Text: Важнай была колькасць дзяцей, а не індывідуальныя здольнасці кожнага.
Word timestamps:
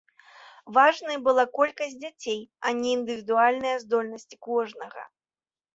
Важнай 0.77 1.17
была 1.27 1.45
колькасць 1.59 1.99
дзяцей, 2.05 2.41
а 2.67 2.75
не 2.81 2.89
індывідуальныя 2.99 3.75
здольнасці 3.87 4.35
кожнага. 4.51 5.01